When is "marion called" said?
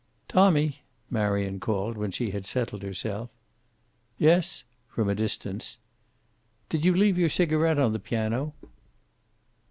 1.11-1.95